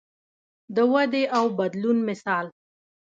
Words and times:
د 0.75 0.77
ودې 0.91 1.23
او 1.37 1.45
بدلون 1.59 1.97
مثال. 2.09 2.45